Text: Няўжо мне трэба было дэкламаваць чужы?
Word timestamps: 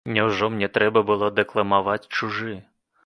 Няўжо 0.15 0.47
мне 0.53 0.69
трэба 0.77 1.03
было 1.09 1.29
дэкламаваць 1.41 2.03
чужы? 2.15 2.57